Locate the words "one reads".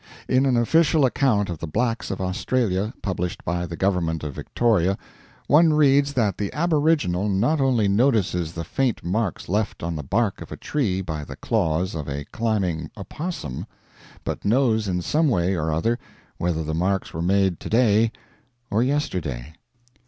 5.45-6.13